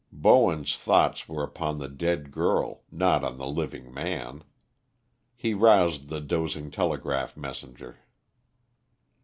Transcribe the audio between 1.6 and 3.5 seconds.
the dead girl, not on the